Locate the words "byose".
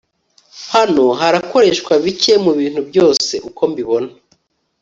2.89-3.33